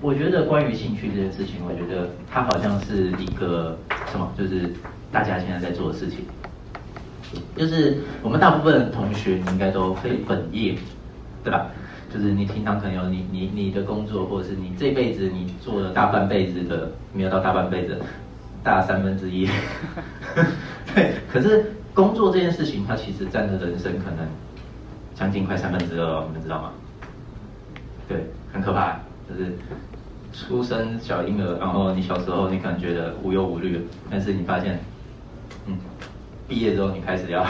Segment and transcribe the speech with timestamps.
[0.00, 3.76] 我觉得关于兴趣这件事情，我觉得它好像是一个
[4.10, 4.72] 什么，就是
[5.10, 6.20] 大家现在在做的事情。
[7.56, 10.76] 就是我们大部分同学，你应该都非本业，
[11.42, 11.66] 对吧？
[12.14, 18.00] 就是你平常可能有你你你的工作，或者是你这辈子你做了大半辈子的，没有到大半辈子，
[18.62, 19.46] 大三分之一。
[20.94, 24.26] 对，可是工作这件事情，它其实占的人生可能
[25.14, 26.70] 将近快三分之二，你们知道吗？
[28.08, 28.98] 对，很可怕，
[29.28, 29.52] 就是
[30.32, 34.78] 出生小婴儿，然后你小时候你可能觉得无忧无虑，但是你发现，
[35.66, 35.76] 嗯。
[36.48, 37.46] 毕业之后，你开始要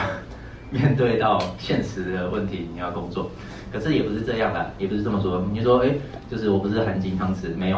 [0.69, 3.31] 面对到现实的问题，你要工作。
[3.71, 5.41] 可是也不是这样的，也不是这么说。
[5.53, 5.95] 你说，哎，
[6.29, 7.77] 就是我不是含金汤匙，没有，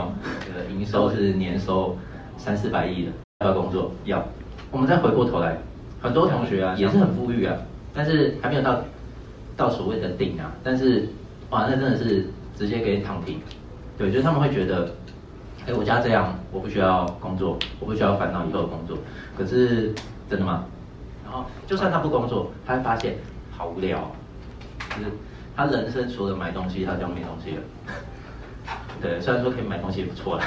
[0.52, 1.95] 呃，营收是年收
[2.38, 3.12] 三四百亿的，
[3.45, 4.26] 要工作要。
[4.72, 5.56] 我们再回过头来，
[6.02, 7.56] 很多同学啊也是很富裕啊，
[7.94, 8.84] 但是还没有到
[9.56, 10.52] 到所谓的顶啊。
[10.64, 11.08] 但是
[11.52, 12.26] 哇，那真的是
[12.58, 13.40] 直接给躺平。
[14.02, 14.96] 对，就是他们会觉得，
[15.68, 18.98] 哎，我家这样，我不需要工作，我不需要烦恼以后的工作。
[19.38, 19.94] 可是
[20.28, 20.66] 真的吗？
[21.23, 23.16] 然后，就算他不工作，他会发现
[23.56, 24.12] 好无聊，
[24.98, 25.12] 就是
[25.56, 27.62] 他人生除了买东西，他就没东西了。
[29.00, 30.44] 对，虽然说可以买东西也不错了，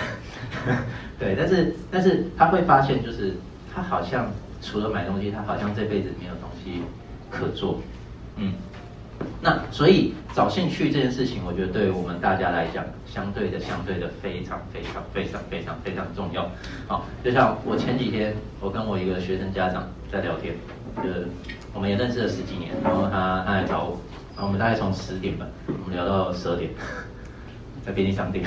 [1.17, 3.35] 对，但是但是他会发现，就是
[3.73, 4.27] 他好像
[4.61, 6.83] 除了买东西，他好像这辈子没有东西
[7.31, 7.81] 可做。
[8.35, 8.55] 嗯，
[9.41, 16.51] 那所以找兴趣这件事情，我觉得对于我们大家来讲，相对的相对的非常非常非常非常非常重要。
[16.87, 20.55] 好，就像我前几天，我跟我一个学生家长在聊天。
[21.03, 21.27] 就是
[21.73, 23.99] 我们也认识了十几年，然后他他来找我，
[24.37, 26.71] 然后我们大概从十点吧，我们聊到十二点，
[27.85, 28.45] 在便利商店，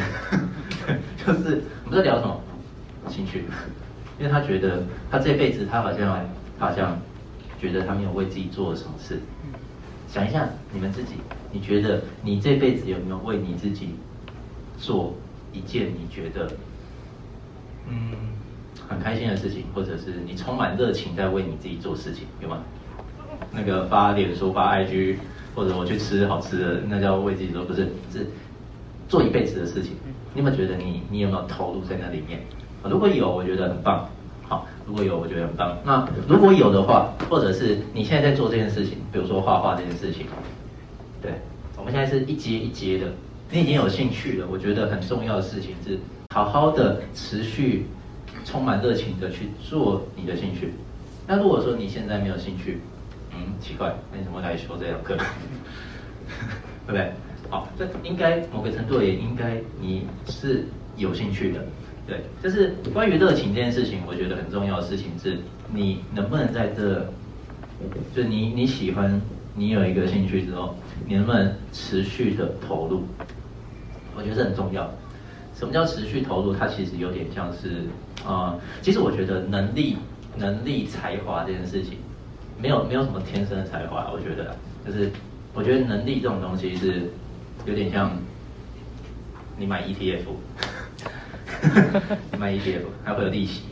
[1.26, 2.40] 就是我们在聊什么
[3.10, 3.44] 兴趣，
[4.18, 4.82] 因为他觉得
[5.12, 6.26] 他这辈子他好像
[6.58, 6.98] 好像
[7.60, 9.20] 觉得他没有为自己做了什么事，
[10.18, 11.14] 想一下你们自己，
[11.52, 13.90] 你觉得你这辈子有没有为你自己
[14.76, 15.14] 做
[15.54, 16.52] 一件你觉得
[17.88, 17.96] 嗯？
[18.90, 22.64] 很开心的事情，或者是你充满热情在为你自己做事情，有吗？
[23.52, 25.18] 那个发脸书、发 IG，
[25.54, 28.26] 或者我去吃好吃的，那叫为自己做，不是是
[29.08, 29.94] 做一辈子的事情。
[30.34, 32.42] 你有没有觉得你你有没有投入在那里面？
[32.84, 34.10] 如果有，我觉得很棒。
[34.48, 35.78] 好，如果有，我觉得很棒。
[35.86, 40.26] 那如果有的话，或者是你现在在做这件事情，比如说画画这件事情，
[41.22, 41.34] 对，
[41.78, 43.08] 我们现在是一阶一阶的，
[43.52, 44.48] 你已经有兴趣了。
[44.50, 46.00] 我觉得很重要的事情是
[46.34, 47.86] 好好的持续。
[48.46, 50.72] 充满热情的去做你的兴趣。
[51.28, 52.80] 那如果说你现在没有兴趣，
[53.34, 55.18] 嗯，奇怪，那你怎么来修这堂课？
[56.88, 57.12] 对不对？
[57.50, 60.64] 好，这应该某个程度也应该你是
[60.96, 61.60] 有兴趣的。
[62.08, 65.40] 对，就是关于热情这件事情，我觉得很重要的事情是，
[65.74, 67.06] 你能不能在这，
[68.16, 69.22] 就你你喜欢，
[69.56, 70.74] 你有一个兴趣之后，
[71.06, 73.04] 你能不能持续的投入？
[74.16, 74.90] 我觉得这很重要。
[75.54, 76.54] 什么叫持续投入？
[76.54, 77.84] 它其实有点像是，
[78.26, 79.98] 呃，其实我觉得能力、
[80.38, 81.98] 能力、才华这件事情，
[82.58, 84.10] 没有没有什么天生的才华。
[84.14, 85.12] 我觉得，就是
[85.54, 87.10] 我觉得能力这种东西是
[87.66, 88.12] 有点像
[89.58, 90.26] 你买 ETF，
[92.38, 93.64] 买 ETF 它会有利息，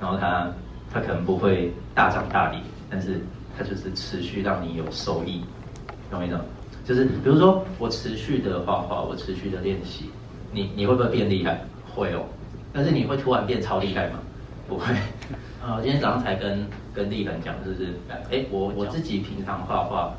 [0.00, 0.50] 然后它
[0.92, 3.20] 它可能不会大涨大跌，但是
[3.56, 5.42] 它就是持续让你有收益，
[6.10, 6.40] 懂我意思吗？
[6.84, 10.10] 就是比如说我持续的画画，我持续的练习。
[10.52, 11.60] 你你会不会变厉害？
[11.94, 12.24] 会哦，
[12.72, 14.18] 但是你会突然变超厉害吗？
[14.66, 14.86] 不会。
[15.62, 17.94] 啊，今天早上才跟跟立恒讲，就是
[18.30, 20.12] 哎，我我自己平常画画，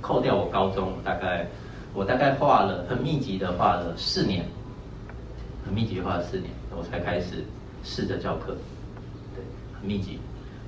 [0.00, 1.46] 扣掉我高中大概，
[1.92, 4.46] 我大概画了很密集的画了四年，
[5.66, 7.44] 很密集画了四年，我才开始
[7.82, 8.56] 试着教课，
[9.34, 9.44] 对，
[9.78, 10.18] 很密集，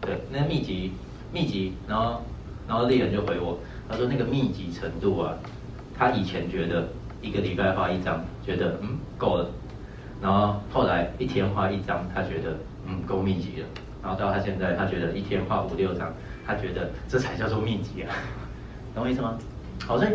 [0.01, 0.93] 对，那密集
[1.33, 2.23] 密集，然后
[2.67, 3.59] 然后丽人就回我，
[3.89, 5.35] 他说那个密集程度啊，
[5.97, 6.89] 他以前觉得。
[7.21, 9.51] 一个礼拜画一张，觉得嗯够了，
[10.23, 12.57] 然后后来一天画一张，他觉得
[12.87, 13.67] 嗯够密集了，
[14.01, 16.15] 然后到他现在，他觉得一天画五六张，
[16.47, 18.15] 他觉得这才叫做密集啊，
[18.95, 19.37] 懂我意思吗？
[19.85, 20.13] 好，所以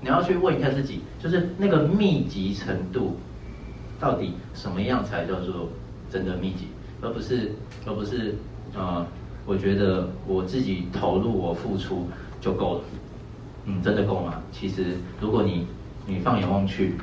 [0.00, 3.18] 你要去问一下自己，就是那个密集程度，
[3.98, 5.68] 到底什么样才叫做
[6.10, 6.68] 真的密集，
[7.00, 7.52] 而不是
[7.86, 8.34] 而不是
[8.74, 9.06] 呃，
[9.46, 12.08] 我觉得我自己投入我付出
[12.40, 12.80] 就够了，
[13.64, 14.42] 嗯，真的够吗？
[14.52, 15.66] 其实如果你
[16.06, 16.94] 你放眼望去，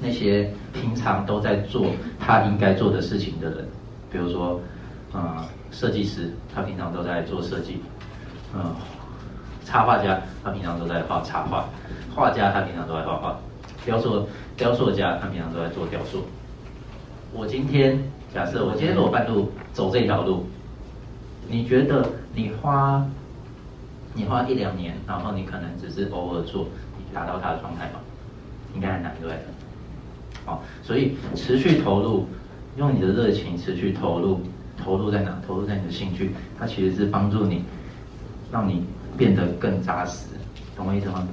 [0.00, 1.86] 那些平常都在做
[2.18, 3.68] 他应该做的事情的人，
[4.10, 4.60] 比如说，
[5.12, 7.80] 呃，设计师，他平常都在做设计，
[8.54, 8.74] 嗯，
[9.64, 11.68] 插画家，他平常都在画插画，
[12.14, 13.38] 画家，他平常都在画画，
[13.84, 16.24] 雕塑，雕塑家，他平常都在做雕塑。
[17.32, 17.98] 我今天
[18.34, 20.46] 假设我今天如果半路走这条路，
[21.48, 23.04] 你觉得你花，
[24.14, 26.66] 你花一两年，然后你可能只是偶尔做。
[26.98, 28.00] 你达到他的状态吗？
[28.74, 29.32] 应该很难，对？
[30.44, 32.26] 好，所以持续投入，
[32.76, 34.40] 用你的热情持续投入，
[34.76, 35.36] 投入在哪？
[35.46, 37.64] 投入在你的兴趣，它其实是帮助你，
[38.52, 38.84] 让你
[39.16, 40.26] 变得更扎实，
[40.76, 41.26] 懂我意思吗？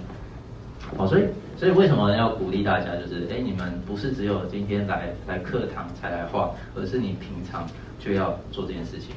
[0.95, 1.25] 好，所以
[1.57, 2.95] 所以为什么要鼓励大家？
[2.95, 7.68] 就是哎，你们不是只有今天来来课堂才来画，而是你平常
[8.00, 9.16] 就要做这件事情。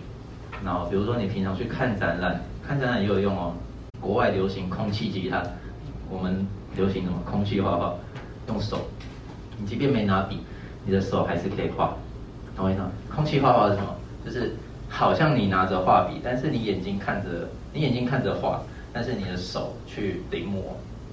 [0.65, 3.55] 然后比如说你平常去看展览，看展览也有用哦。
[4.01, 5.43] 国外流行空气吉他，
[6.09, 7.19] 我们流行什么？
[7.25, 7.95] 空气画画，
[8.49, 8.79] 用手。
[9.57, 10.39] 你即便没拿笔，
[10.85, 11.95] 你的手还是可以画，
[12.57, 12.91] 懂我意思吗？
[13.15, 13.95] 空气画画是什么？
[14.25, 14.55] 就是
[14.89, 18.61] 好像你拿着画笔，但是你眼睛看着，你眼睛看着画，
[18.93, 20.63] 但是你的手去临摹。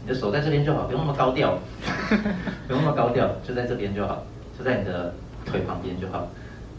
[0.07, 1.59] 你的手在这边就好，不用那么高调，
[2.65, 4.23] 不用那么高调，就在这边就好，
[4.57, 5.13] 就在你的
[5.45, 6.25] 腿旁边就好。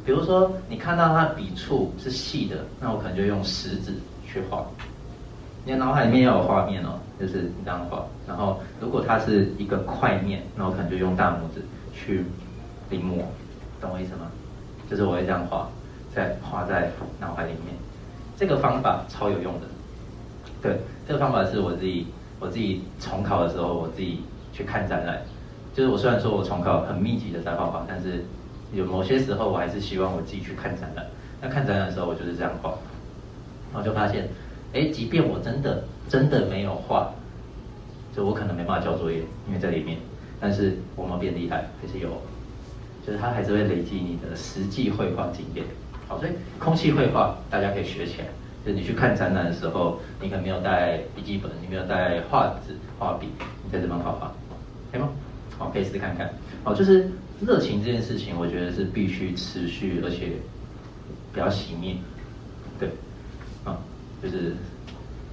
[0.02, 3.92] 比如说你看到它笔触是细的，那我可能就用食指
[4.26, 4.64] 去画。
[5.62, 8.02] 你的脑海里面要有画面哦，就是你这样画。
[8.26, 12.24] 然后如果它是一个块面，那我可能就用大拇指去
[12.88, 13.20] 临摹，
[13.78, 14.30] 懂我意思吗？
[14.88, 15.68] 就是我会这样画，
[16.14, 16.90] 在画在
[17.20, 17.76] 脑海里面。
[18.38, 19.66] 这个方法超有用的。
[20.62, 22.06] 对，这个方法是我自己。
[22.40, 24.20] 我自己重考的时候，我自己
[24.52, 25.22] 去看展览，
[25.74, 28.24] 就是我虽然说我重考很密集的在画画，但是
[28.72, 31.04] 有某些时候我还是希望我自己去看展览。
[31.40, 32.70] 那看展览的时候，我就是这样画，
[33.72, 34.28] 然后就发现，
[34.72, 37.12] 哎，即便我真的真的没有画，
[38.14, 39.98] 就我可能没办法交作业，因为在里面，
[40.40, 42.10] 但是我们变厉害还是有，
[43.06, 45.64] 就是它还是会累积你的实际绘画经验。
[46.08, 48.28] 好，所以空气绘画大家可以学起来。
[48.66, 53.28] 就你去看展览的时候，你可能没有带笔记本，你没有带画纸、画笔，
[53.64, 54.32] 你在这边画画，
[54.90, 55.08] 可以吗？
[55.58, 56.30] 好，可以试看看。
[56.64, 57.10] 好，就是
[57.40, 60.32] 热情这件事情，我觉得是必须持续，而且
[61.32, 61.96] 不要熄灭。
[62.78, 62.90] 对，
[63.64, 63.78] 啊，
[64.22, 64.54] 就是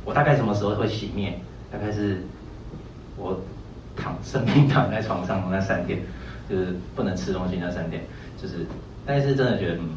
[0.05, 1.37] 我大概什么时候会熄灭？
[1.71, 2.21] 大概是
[3.17, 3.41] 我
[3.95, 5.99] 躺生病躺在床上那三天，
[6.49, 8.03] 就是不能吃东西那三天，
[8.41, 8.65] 就是，
[9.05, 9.89] 但是真的觉得嗯。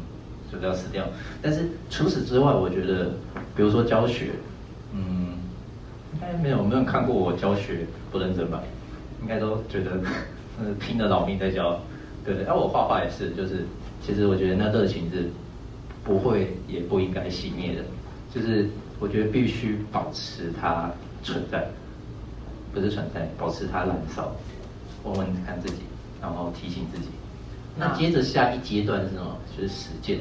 [0.51, 1.05] 就是要死掉，
[1.41, 3.11] 但是除此之外，我觉得，
[3.55, 4.31] 比如说教学，
[4.93, 5.37] 嗯，
[6.13, 8.61] 应该没有没有看过我教学不认真吧？
[9.21, 9.91] 应该都觉得，
[10.59, 11.79] 嗯，拼了老命在教，
[12.25, 12.43] 对对。
[12.45, 13.65] 那我画画也是，就是
[14.01, 15.29] 其实我觉得那热情是
[16.03, 17.83] 不会也不应该熄灭的，
[18.33, 18.67] 就是
[18.99, 20.89] 我觉得必须保持它
[21.23, 21.67] 存在，
[22.73, 24.31] 不是存在，保持它燃烧。
[25.03, 25.83] 问问看自己，
[26.21, 27.07] 然后提醒自己。
[27.77, 29.37] 那接着下一阶段是什么？
[29.55, 30.19] 就是实践。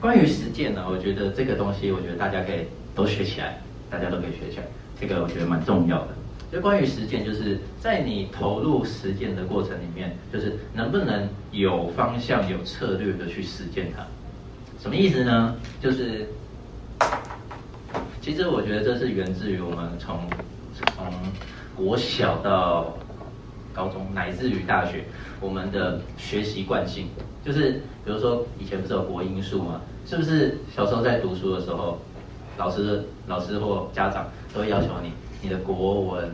[0.00, 3.60] 关于实践呢，我觉得这个东西，我觉得大家可以都学起来，
[3.90, 4.64] 大家都可以学起来。
[5.00, 6.08] 这个我觉得蛮重要的。
[6.52, 14.04] 就关于实践，就是在你投入实践的过程里面，就是能不能有方向、有策略的去实践它。
[14.82, 15.54] 什么意思呢？
[15.80, 16.26] 就是
[18.20, 20.18] 其实我觉得这是源自于我们从
[20.74, 21.06] 从
[21.76, 22.96] 国小到
[23.80, 25.04] 高中，乃至于大学，
[25.40, 27.06] 我们的学习惯性，
[27.42, 29.80] 就是比如说以前不是有国音数吗？
[30.04, 31.98] 是不是小时候在读书的时候，
[32.58, 36.30] 老师、老师或家长都会要求你，你的国文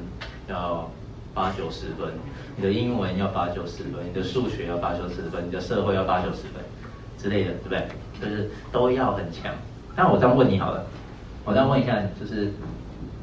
[0.48, 0.90] 要
[1.32, 2.08] 八九十分，
[2.56, 6.64] 你的英文要八九十分，你的数学要八九十分，你的社会要八九十分
[7.16, 7.88] 之类的，对不对？
[8.20, 9.54] 就是都要很强。
[9.94, 10.84] 那我这样问你好了，
[11.44, 12.50] 我这样问一下，就是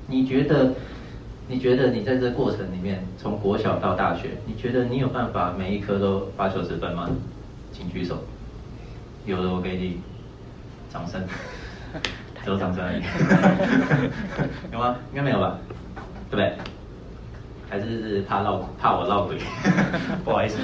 [0.08, 0.72] 你觉得，
[1.48, 7.10] 你觉得你在这过程里面，从国小到大学，你觉得你有办法每一科都八九十分吗？
[7.72, 8.18] 请举手，
[9.26, 10.00] 有的我给你。
[10.90, 11.20] 掌声，
[12.46, 13.02] 只有掌声而已，
[14.72, 14.96] 有吗？
[15.10, 15.58] 应该没有吧，
[16.30, 16.54] 对不对？
[17.68, 19.36] 还是是怕闹怕我闹鬼？
[20.24, 20.60] 不好意思，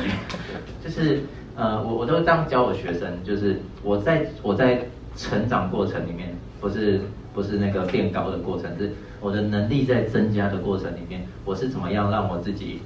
[0.85, 1.23] 就是
[1.55, 6.29] 呃，我我都这样教我学生，就是我在我在成长过程里面，
[6.61, 7.01] 不是
[7.33, 12.81] 不是那个变高的过程，是我的能力在增加的过程里面，我是怎么样让我自己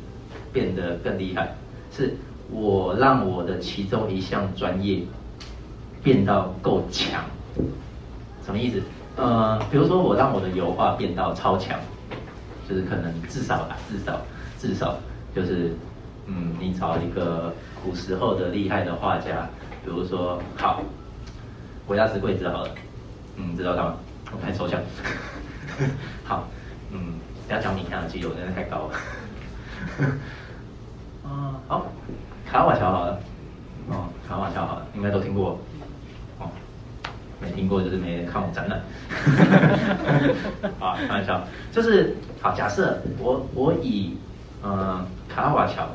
[0.52, 1.56] 变得更厉害？
[1.92, 2.16] 是
[2.52, 5.04] 我让我的其中一项专业。
[6.04, 7.24] 变到够强，
[8.46, 8.82] 什么意思？
[9.16, 11.80] 呃，比如说我让我的油画变到超强，
[12.68, 14.20] 就是可能至少吧，至少
[14.60, 14.98] 至少
[15.34, 15.72] 就是，
[16.28, 19.48] 嗯，你找一个古时候的厉害的画家，
[19.86, 20.82] 比如说好，
[21.88, 22.70] 维纳斯贵子好了，
[23.38, 23.96] 嗯，知道他吗？
[24.34, 24.82] 我太抽象。
[26.24, 26.48] 好，
[26.92, 27.16] 嗯，
[27.48, 28.94] 不要讲米开朗基罗，真的太高了。
[31.24, 31.86] 啊， 好，
[32.50, 33.20] 卡瓦乔好了，
[33.90, 35.60] 哦，卡瓦乔好了，应该都听过。
[36.40, 36.50] 哦
[37.42, 38.80] 没听过就是没看我展览，
[40.80, 42.54] 啊，开玩笑，就是好。
[42.56, 44.16] 假设我我以
[44.64, 45.90] 嗯卡瓦乔，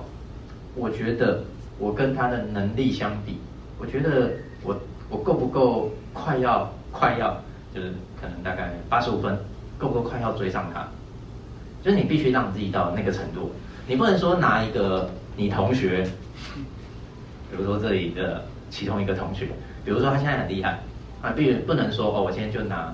[0.75, 1.43] 我觉得
[1.79, 3.39] 我跟他的能力相比，
[3.79, 4.31] 我觉得
[4.63, 4.77] 我
[5.09, 7.35] 我够不够快要快要
[7.75, 9.39] 就是可能大概八十五分，
[9.79, 10.87] 够不够快要追上他？
[11.83, 13.53] 就是你必须让自己到那个程度，
[13.87, 16.05] 你不能说拿一个你同学
[17.51, 19.47] 比如说这里的其中一个同学，
[19.85, 20.81] 比如说他现在很厉害，
[21.23, 22.93] 啊，必不能说哦，我今天就拿，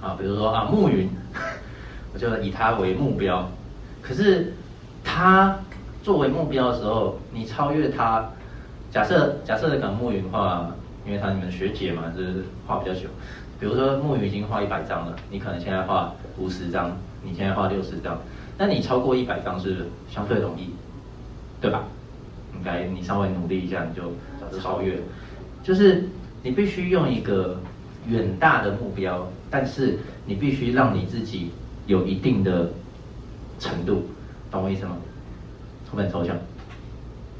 [0.00, 1.08] 啊，比如说啊暮云，
[2.12, 3.50] 我就以他为目标，
[4.02, 4.54] 可是
[5.02, 5.58] 他
[6.02, 8.30] 作为目标的时候，你超越他，
[8.90, 10.70] 假设假设的讲暮云的话，
[11.04, 13.08] 因为他你们学姐嘛，就是画比较久，
[13.58, 18.18] 比如说木鱼已经画一百张了，你可能现在画五十张，你现在画六十张，
[18.58, 20.70] 那你超过一百张是相对容易，
[21.60, 21.84] 对吧？
[22.54, 24.12] 应该你稍微努力一下，你就
[24.58, 24.98] 超越。
[25.62, 26.08] 就是
[26.42, 27.60] 你必须用一个
[28.06, 31.50] 远大的目标，但是你必须让你自己
[31.86, 32.70] 有一定的
[33.58, 34.04] 程度，
[34.50, 34.96] 懂我意思吗？
[35.86, 36.36] 会不会很抽象？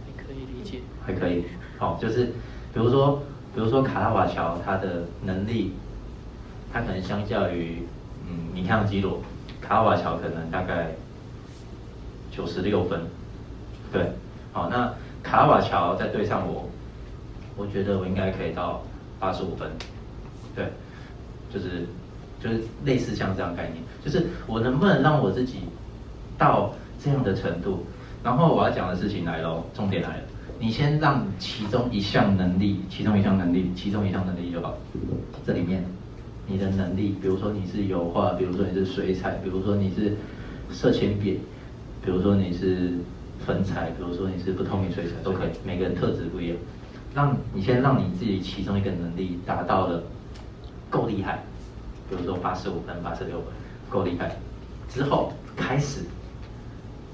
[0.04, 0.80] 还可以理解。
[1.04, 1.44] 还可以。
[1.78, 2.24] 好，就是
[2.72, 3.22] 比如说，
[3.54, 5.72] 比如说卡拉瓦乔他的能力，
[6.76, 7.78] 他可能相较于
[8.28, 9.22] 嗯米开朗基罗，
[9.62, 10.88] 卡瓦乔可能大概
[12.30, 13.00] 九十六分，
[13.90, 14.02] 对。
[14.52, 14.92] 好，那
[15.22, 16.68] 卡瓦乔再对上我，
[17.56, 18.82] 我觉得我应该可以到
[19.18, 19.70] 八十五分，
[20.54, 20.66] 对，
[21.50, 21.86] 就是
[22.42, 25.60] 就是类似像这样概念，就是我能不能让我自己
[26.36, 27.86] 到这样的程度？
[28.22, 30.24] 然后我要讲的事情来喽，重点来了，
[30.58, 34.74] 你先让其中一项能力，其中一项能力，其中一项能力就好。
[35.46, 35.82] 这里面
[36.46, 40.16] 你的能力，比如说你是油画，比如说你是水彩，比如说你是
[40.70, 41.40] 色铅笔，
[42.04, 42.92] 比如说你是。
[43.46, 46.56] 粉彩，比如说你是不透明水彩都可以，每个人特质不一样。
[47.14, 50.02] 让你先让你自己其中一个能力达到了
[50.90, 51.44] 够厉害，
[52.10, 53.44] 比如说八十五分、八十六分，
[53.88, 54.34] 够厉害
[54.88, 56.00] 之后，开始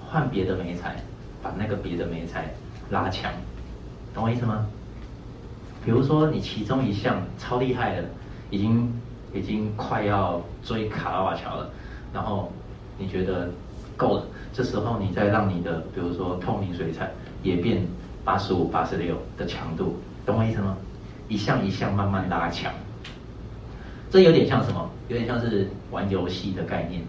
[0.06, 1.02] 换别的美彩，
[1.42, 2.54] 把那个别的美彩
[2.88, 3.30] 拉强，
[4.14, 4.66] 懂我意思吗？
[5.84, 8.08] 比如说你其中一项超厉害的，
[8.48, 8.90] 已经
[9.34, 11.70] 已经快要追卡拉瓦乔了，
[12.12, 12.52] 然后
[12.98, 13.50] 你觉得
[13.96, 14.24] 够了。
[14.52, 17.10] 这时候你再让你的，比如说透明水彩
[17.42, 17.86] 也变
[18.24, 19.96] 八十五、八十六的强度，
[20.26, 20.76] 懂我意思吗？
[21.28, 22.70] 一项一项慢慢拉强，
[24.10, 24.90] 这有点像什么？
[25.08, 27.02] 有点像是玩游戏的概念。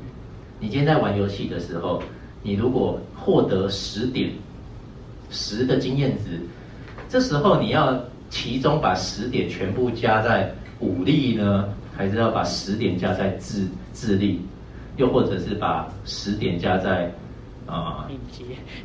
[0.59, 2.01] 你今天在玩游戏的时候，
[2.41, 4.31] 你如果获得十点
[5.29, 6.39] 十的经验值，
[7.09, 7.99] 这时候你要
[8.29, 14.41] 其中把十点全部加在武力呢，还是要把十点加在智智力，
[14.97, 17.11] 又或者是把十点加在？
[17.65, 18.43] 啊，敏捷、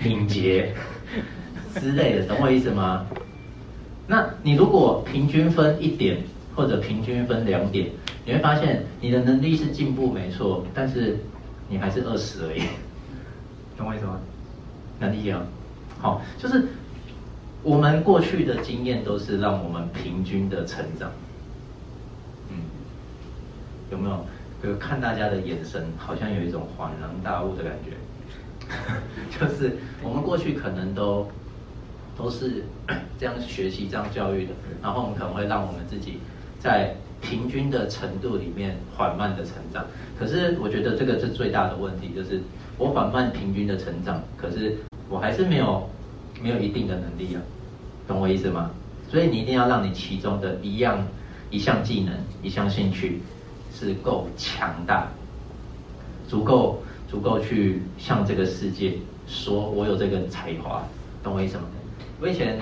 [0.08, 0.72] 敏捷
[1.74, 3.04] 之类的，懂我意思吗？
[4.06, 6.22] 那你如果平均分一点，
[6.54, 7.90] 或者平均分两点，
[8.24, 11.18] 你会发现你的能力是进步没错，但是
[11.68, 12.62] 你还是二十而已，
[13.76, 14.20] 懂我意思吗？
[15.00, 15.42] 能理解吗？
[15.98, 16.68] 好，就是
[17.64, 21.27] 我们过去的经验都是让我们平均的成长，嗯，
[23.90, 24.24] 有没有？
[24.60, 27.92] 就看大家的眼神，好像有一种恍然大悟的感觉。
[29.30, 31.26] 就是我们过去可能都
[32.16, 32.64] 都是
[33.18, 34.52] 这样学习、这样教育的，
[34.82, 36.18] 然后我们可能会让我们自己
[36.58, 39.86] 在平均的程度里面缓慢的成长。
[40.18, 42.40] 可是我觉得这个是最大的问题，就是
[42.76, 44.76] 我缓慢平均的成长，可是
[45.08, 45.88] 我还是没有
[46.42, 47.40] 没有一定的能力啊，
[48.08, 48.72] 懂我意思吗？
[49.08, 51.06] 所以你一定要让你其中的一样
[51.48, 53.22] 一项技能、一项兴趣
[53.78, 55.08] 是够强大，
[56.26, 56.82] 足够。
[57.10, 58.92] 足够去向这个世界
[59.26, 60.82] 说，我有这个才华，
[61.22, 61.62] 懂我意思吗？
[62.20, 62.58] 我以前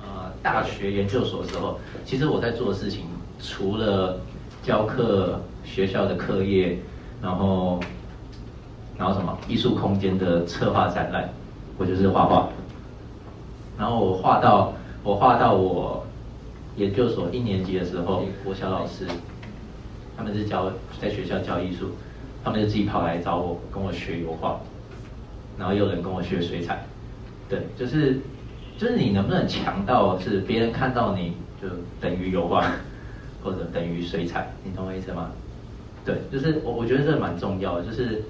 [0.00, 3.02] 呃大学研究所的时候，其实我在做的事情，
[3.38, 4.18] 除了
[4.62, 6.78] 教课、学校的课业，
[7.20, 7.78] 然后
[8.96, 11.28] 然后什么艺术空间的策划展览，
[11.76, 12.48] 我就是画画。
[13.76, 14.72] 然后我画到
[15.04, 16.02] 我画到我
[16.76, 19.06] 研究所一年级的时候，国小老师
[20.16, 21.90] 他们是教在学校教艺术。
[22.44, 24.58] 他们就自己跑来找我，跟我学油画，
[25.56, 26.84] 然后有人跟我学水彩，
[27.48, 28.18] 对，就是
[28.76, 31.68] 就是你能不能强到是别人看到你就
[32.00, 32.66] 等于油画，
[33.44, 35.30] 或者等于水彩，你懂我意思吗？
[36.04, 38.24] 对，就是我我觉得这蛮重要的，就是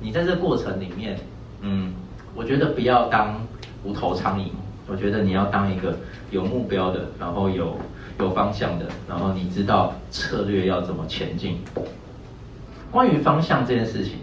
[0.00, 1.18] 你在这过程里面，
[1.60, 1.92] 嗯，
[2.34, 3.38] 我觉得不要当
[3.84, 4.46] 无头苍蝇，
[4.88, 5.94] 我觉得你要当一个
[6.30, 7.76] 有目标的，然后有
[8.18, 11.58] 有方向的，然后你知道策略要怎么前进。
[12.90, 14.18] 关于方向这件事情，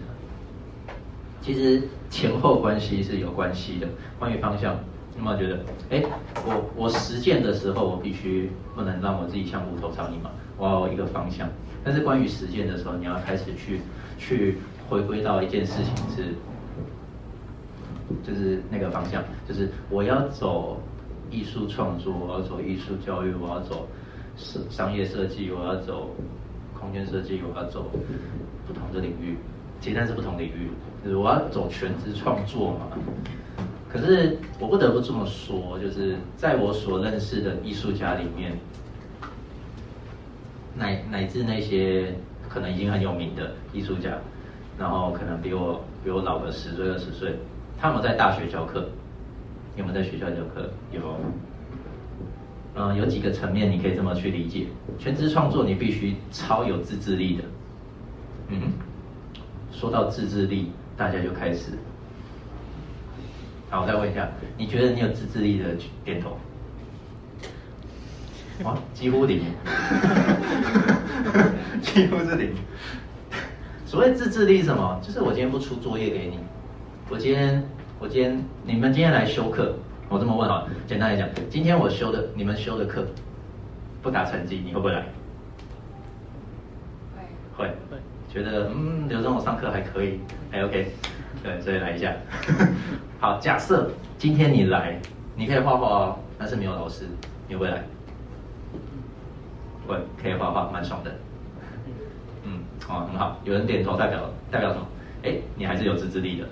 [1.41, 3.87] 其实前后关系是有关系的。
[4.17, 4.75] 关于方向，
[5.17, 5.59] 有没有觉得，
[5.91, 6.03] 哎，
[6.45, 11.47] 我我实践的时候，我必须不能让我自己像无头苍蝇嘛，我要有一个方向。
[11.83, 13.81] 但是关于实践的时候，你要开始去
[14.17, 14.57] 去
[14.89, 16.33] 回归到一件事情是，
[18.23, 20.81] 就是那个方向，就是我要走
[21.33, 23.87] 艺术创作，我要走艺术教育，我要走
[24.37, 26.11] 商商业设计，我要走。
[26.83, 27.89] 空间设计，我要走
[28.67, 29.37] 不同的领域，
[29.79, 30.69] 其实那是不同领域，
[31.01, 32.89] 就是我要走全职创作嘛。
[33.89, 38.59] 可是我不得不这么说，就是在我所认识的艺术家里面，
[40.75, 42.13] 乃乃至那些
[42.49, 44.17] 可能已经很有名的艺术家，
[44.77, 47.33] 然后可能比我比我老个十岁二十岁，
[47.79, 48.89] 他们在大学教课，
[49.75, 50.69] 有没有在学校教课？
[50.91, 51.01] 有。
[52.75, 54.65] 嗯，有几个层面你可以这么去理解：
[54.97, 57.43] 全职创作你必须超有自制力的。
[58.47, 58.73] 嗯，
[59.71, 61.73] 说到自制力，大家就开始。
[63.69, 64.27] 好，我再问一下，
[64.57, 65.65] 你觉得你有自制力的
[66.03, 66.37] 点头？
[68.67, 69.41] 啊，几乎零，
[71.81, 72.55] 几乎是零。
[73.85, 74.99] 所谓自制力是什么？
[75.03, 76.39] 就是我今天不出作业给你，
[77.09, 77.63] 我今天
[78.03, 79.73] 我今天你们今天来修课。
[80.09, 83.07] 我这么问哈，简单来讲，今天我修的你们修的课
[84.01, 85.05] 不打成绩，你会不会来？
[87.55, 87.65] 会。
[87.89, 87.97] 会。
[88.29, 90.19] 觉得嗯，刘总我上课还可以，
[90.51, 90.91] 还 OK，
[91.41, 92.13] 对，所以来一下。
[93.21, 94.99] 好，假设今天你来，
[95.37, 97.05] 你可以画画哦，但是没有老师，
[97.47, 97.85] 你会不会来？
[99.87, 101.11] 会，可以画画，蛮爽的。
[102.43, 104.85] 嗯，哦，很好，有人点头代表代表什么？
[105.23, 106.45] 哎，你还是有自制力的。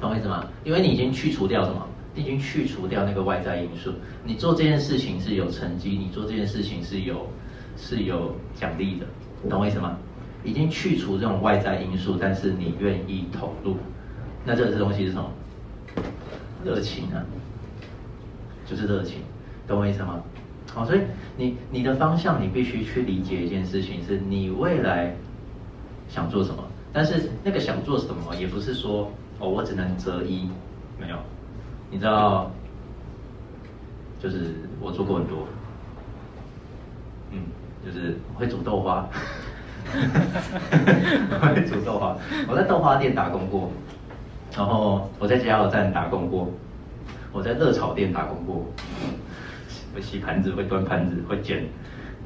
[0.00, 0.46] 懂我意思吗？
[0.64, 1.86] 因为你已经去除掉什么？
[2.14, 3.92] 你已经去除掉那个外在因素。
[4.24, 7.26] 你做这件事情是有成绩，你做这件事情是有
[7.76, 9.06] 是有奖励的，
[9.48, 9.96] 懂我意思吗？
[10.42, 13.76] 已经去除这种外在因素，但是你愿意投入，
[14.44, 15.30] 那这个东西是什么？
[16.64, 17.22] 热情啊，
[18.66, 19.18] 就是热情，
[19.68, 20.20] 懂我意思吗？
[20.72, 21.00] 好，所以
[21.36, 25.14] 你你的方向，你必须去理解一件事情，是你未来
[26.08, 29.12] 想做什么，但是那个想做什么，也不是说。
[29.40, 30.50] 哦，我只能择一，
[30.98, 31.16] 没有，
[31.90, 32.50] 你知道，
[34.22, 35.46] 就是我做过很多，
[37.30, 37.40] 嗯，
[37.82, 39.08] 就是会煮豆花，
[41.40, 42.14] 会煮豆花，
[42.46, 43.70] 我在豆花店打工过，
[44.54, 46.50] 然后我在加油站打工过，
[47.32, 48.66] 我在热炒店打工过，
[49.94, 51.64] 会洗盘子，会端盘子，会剪，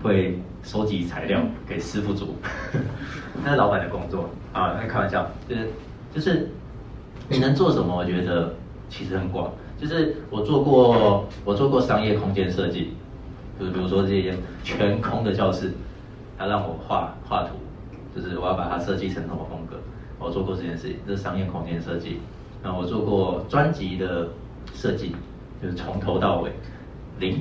[0.03, 2.35] 会收集材料给师傅煮，
[3.45, 4.29] 那是老板的工作。
[4.53, 5.71] 啊，那开玩笑，就是
[6.13, 6.51] 就是。
[7.29, 7.97] 你能做什么？
[7.97, 8.55] 我觉得
[8.91, 12.91] 其实很广，就是我做过，我做过商业空间设计，
[13.59, 15.73] 就是比如说这些全空的教室，
[16.39, 17.55] 他让我画画图，
[18.15, 19.77] 就是我要把它设计成什么风格，
[20.19, 22.19] 我做过这件事情，这是商业空间设计。
[22.63, 24.29] 然后我做过专辑的
[24.75, 25.15] 设计，
[25.63, 26.51] 就是从头到尾
[27.19, 27.41] 零，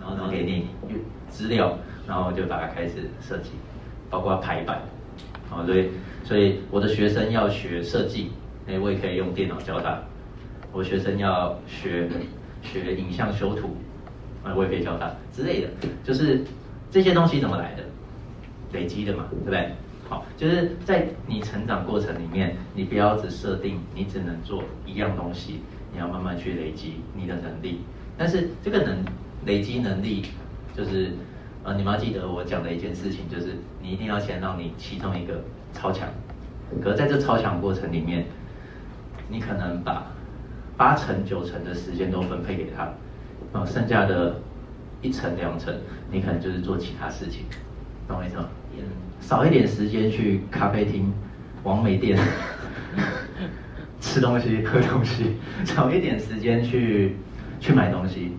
[0.00, 0.66] 然后然后给你
[1.28, 3.50] 资料，然后就把它开始设计，
[4.08, 4.80] 包括排版，
[5.50, 5.88] 啊，所以
[6.24, 8.30] 所以我的学生要学设计。
[8.68, 9.98] 哎，我也可以用电脑教他。
[10.72, 12.08] 我学生要学
[12.62, 13.76] 学影像修图，
[14.44, 15.68] 啊，我也可以教他之类的。
[16.04, 16.44] 就是
[16.90, 17.82] 这些东西怎么来的？
[18.72, 19.70] 累积的嘛，对不对？
[20.10, 25.60] 好，就是在你成长过程里面，你不要只设定你只能做一样东西，
[25.92, 27.80] 你要慢慢去累积你的能力。
[28.18, 28.98] 但是这个能
[29.46, 30.26] 累积能力，
[30.76, 31.12] 就是
[31.64, 36.06] 呃，你们要记得我讲的一件事情，就是你一定要先让你其中一个超强。
[36.82, 38.26] 可是在这超强过程里面，
[39.28, 40.06] 你可能把
[40.76, 42.84] 八成九成的时间都分配给他，
[43.58, 44.36] 啊，剩下的
[45.02, 45.74] 一成两成，
[46.10, 47.42] 你可能就是做其他事情，
[48.06, 48.48] 懂我意思吗？
[49.20, 51.12] 少一点时间去咖啡厅、
[51.64, 52.16] 王美店
[54.00, 57.16] 吃东西、喝东西，少一点时间去
[57.60, 58.32] 去买东西。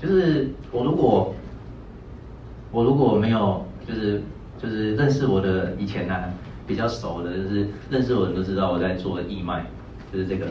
[0.00, 1.34] 就是我如果
[2.70, 4.22] 我如果没有，就是
[4.62, 6.14] 就是认识我的以前呢，
[6.66, 9.66] 比较熟的，就是认识我的都知道我在做义卖。
[10.12, 10.46] 就是这个，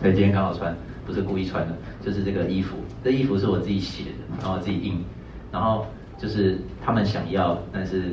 [0.00, 0.74] 所以今天刚好穿，
[1.06, 2.76] 不是故意穿的，就是这个衣服。
[3.02, 5.04] 这衣服是我自己写的，然后自己印，
[5.52, 5.86] 然后
[6.18, 8.10] 就是他们想要，但是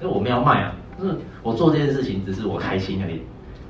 [0.00, 3.20] 因为我们要卖啊，就是我做这件事情只是我开心而已。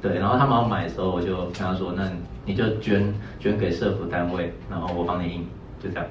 [0.01, 2.09] 对，然后他们要买的时候，我就跟他说：“那
[2.45, 5.47] 你就捐捐给社福单位，然后我帮你印，
[5.83, 6.07] 就这样。”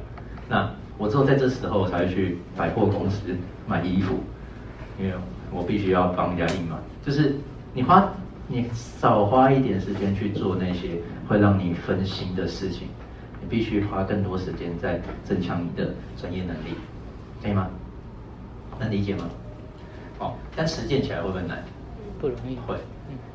[0.49, 3.21] 那我之后在这时候我才会去百货公司
[3.67, 4.15] 买衣服，
[4.99, 5.13] 因为
[5.51, 6.79] 我必须要帮人家印嘛。
[7.05, 7.35] 就是
[7.73, 8.11] 你花。
[8.47, 12.89] 你少花一点时间去做那些会让你分心的事情，
[13.41, 16.75] 你必须花更多时间在增强你的专业能力，
[17.41, 17.69] 可以吗？
[18.79, 19.29] 能理解吗？
[20.19, 21.63] 哦，但实践起来会不会难？
[22.19, 22.55] 不容易。
[22.67, 22.77] 会，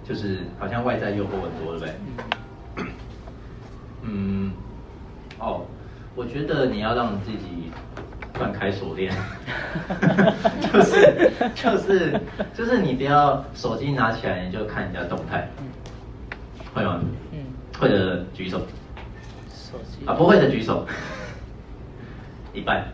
[0.04, 2.86] 就是好像外在诱惑很多，对不对？
[4.02, 4.52] 嗯，
[5.38, 5.66] 哦，
[6.14, 7.70] 我觉得你要让自己。
[8.40, 9.12] 断开锁链，
[10.72, 12.20] 就是就是
[12.54, 15.46] 就是你不要手机拿起来你就看人家动态，
[16.72, 17.02] 会吗？
[17.32, 17.38] 嗯，
[17.78, 18.58] 会的举手。
[19.50, 20.06] 手机。
[20.06, 20.86] 啊，不会的举手。
[22.54, 22.86] 一半，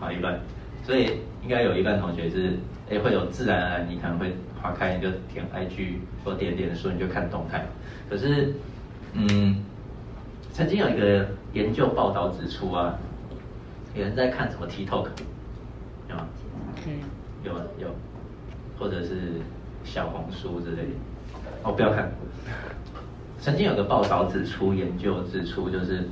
[0.00, 0.40] 好一半，
[0.82, 2.58] 所以应该有一半同学是，
[2.90, 7.62] 哎，会有自然而然，你可能会划开你就点 IG 或点点的时候你就看动态，
[8.08, 8.54] 可是，
[9.12, 9.62] 嗯，
[10.50, 12.98] 曾经有一个研究报道指出啊，
[13.94, 15.06] 有人在看什么 TikTok，
[16.08, 16.26] 有吗？
[16.86, 16.92] 嗯，
[17.44, 17.88] 有啊有，
[18.78, 19.40] 或者是
[19.84, 20.88] 小红书之类的。
[21.62, 22.10] 哦，不要看。
[23.40, 26.08] 曾经有个报道指出，研究指出，就是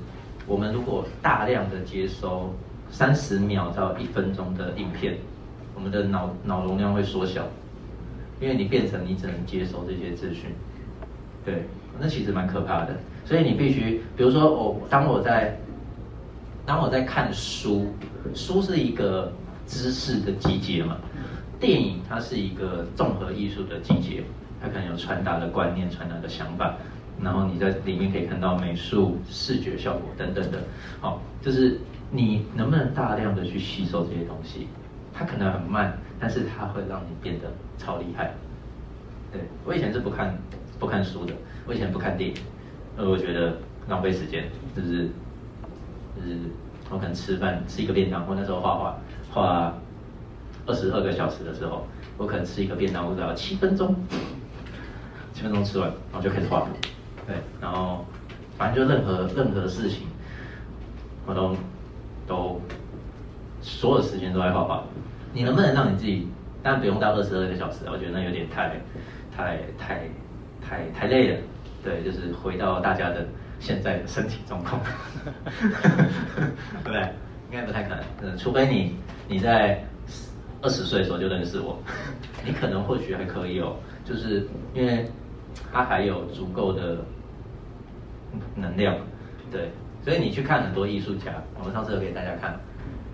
[0.46, 2.54] 我们如果大量的接收
[2.90, 5.16] 三十秒到一分钟的影片，
[5.74, 7.46] 我们的脑脑容量会缩小，
[8.40, 10.50] 因为你变成你只能接收这些资讯。
[11.44, 11.64] 对，
[11.98, 12.94] 那其实蛮可怕的。
[13.24, 15.56] 所以你必须，比如说我当我在
[16.64, 17.92] 当我在看书，
[18.34, 19.32] 书是一个
[19.66, 20.96] 知识的集结嘛，
[21.58, 24.22] 电影它是一个综合艺术的集结，
[24.60, 26.76] 它可能有传达的观念、传达的想法，
[27.20, 30.62] 然后你在里面可以看到美术、视觉效果等等的。
[31.00, 31.78] 好，就是
[32.10, 34.68] 你能不能大量的去吸收这些东西？
[35.12, 38.32] 它可能很慢，但是它会让你变得超厉害。
[39.32, 40.38] 对我以前是不看
[40.78, 41.32] 不看书的，
[41.66, 42.36] 我以前不看电影。
[42.96, 43.56] 呃，我觉得
[43.88, 44.44] 浪费时间，
[44.76, 45.08] 就是
[46.16, 46.38] 就是
[46.90, 48.98] 我可能吃饭吃一个便当，我那时候画画
[49.30, 49.74] 画
[50.66, 51.86] 二十二个小时的时候，
[52.18, 53.94] 我可能吃一个便当，我只要七分钟，
[55.32, 56.66] 七分钟吃完，然后就开始画。
[57.26, 58.04] 对，然后
[58.58, 60.06] 反正就任何任何事情，
[61.26, 61.56] 我都
[62.26, 62.60] 都
[63.60, 64.84] 所有时间都在画画。
[65.32, 66.28] 你能不能让你自己？
[66.64, 68.68] 但不用到二十二个小时，我觉得那有点太
[69.36, 70.08] 太太
[70.60, 71.40] 太太累了。
[71.82, 73.26] 对，就是回到大家的
[73.62, 74.80] 现在的身体状况，
[75.24, 77.00] 对不对？
[77.50, 78.96] 应该不太可能，嗯，除非你
[79.28, 79.84] 你在
[80.60, 81.78] 二十岁的时候就认识我，
[82.44, 85.06] 你可能或许还可以哦，就是因为
[85.72, 86.98] 他还有足够的
[88.56, 88.96] 能量，
[89.50, 89.70] 对，
[90.04, 92.58] 所以你去看很多艺术家，我们上次有给大家看，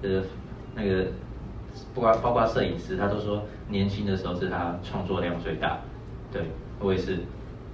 [0.02, 0.22] 就是
[0.74, 1.06] 那个
[1.92, 5.78] 不括包括摄影师，他都说年轻的时候是他创作量最大，
[6.32, 6.42] 对
[6.80, 7.18] 我也是。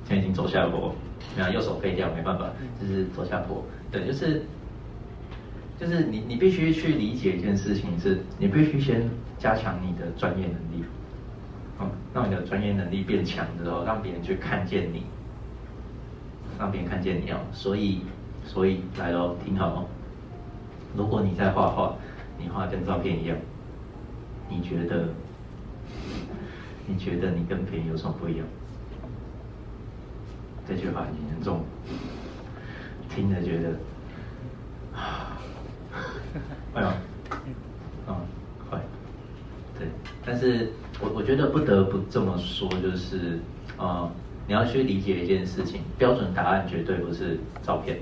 [0.05, 0.95] 现在已经走下坡，
[1.37, 3.65] 然后右手废掉，没办法，就是走下坡。
[3.91, 4.45] 对，就是，
[5.81, 10.85] 就是你你必须去理解一件事情，是你必须先加强你的专业能力，
[11.81, 15.05] 嗯，让你的专业能力变强之后，让别人去看见你，
[16.59, 17.39] 让别人看见你哦。
[17.53, 18.03] 所以，
[18.45, 19.87] 所以来喽，听好哦。
[20.97, 21.95] 如果你在画画，
[22.39, 23.37] 你画跟照片一样，
[24.51, 25.09] 你觉得，
[26.87, 28.47] 你觉得你跟别人有什么不一样？
[30.67, 31.61] 这句话很严重，
[33.11, 33.69] 听着觉得
[34.97, 35.39] 啊，
[36.73, 36.95] 会吗？
[38.09, 38.17] 嗯，
[38.71, 38.79] 会。
[39.79, 39.89] 对，
[40.25, 43.39] 但是我我觉得不得不这么说，就是
[43.77, 44.11] 呃，
[44.47, 47.99] 你要去理解一件事情，标准答案绝对不是照片。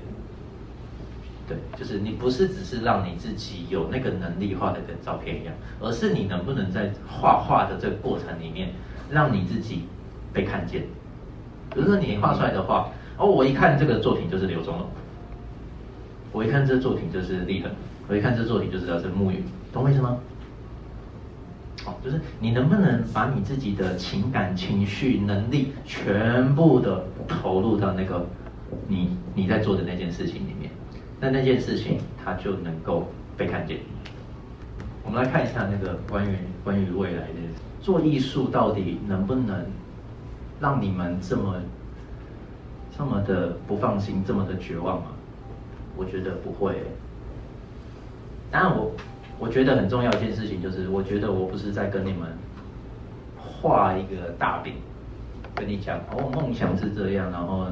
[1.45, 8.69] 对，就是你不是只是让你自己有那个能力画的跟照片一样，而是你能不能在画画的这个过程里面，
[9.11, 9.83] 让你自己
[10.31, 10.85] 被看见。
[11.73, 14.87] 比如说你画出来的画，哦，我一看这个作品就是刘忠龙，
[16.31, 17.71] 我一看这作品就是立恒，
[18.07, 20.17] 我一看这作品就知道是木鱼，懂我意思吗？
[21.83, 28.25] 好，就是你能不能把你自己的情感、情绪、能力全部的投入到那个
[28.87, 30.71] 你你在做的那件事情里面，
[31.19, 33.79] 那那件事情它就能够被看见。
[35.03, 37.33] 我们来看一下那个关于关于未来的
[37.81, 39.65] 做艺术到底能不能？
[40.63, 41.55] 让你们这么
[42.97, 45.07] 这么的不放心，这么的绝望吗？
[45.97, 46.77] 我觉得不会。
[48.49, 48.91] 当然，我
[49.37, 52.29] 我觉得很重要一件事情就是，我觉得我不是在跟你们
[53.37, 54.75] 画一个大饼，
[55.53, 57.67] 跟你讲哦，梦想是这样，然后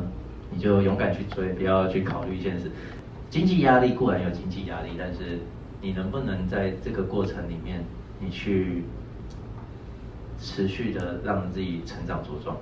[0.50, 2.70] 你就勇敢去追，不要去考虑一件事。
[3.30, 5.40] 经济压力固然有经济压力，但是
[5.82, 7.86] 你能不能在这个过程里面，
[8.20, 8.84] 你去
[10.38, 12.58] 持续的让自己成长茁壮？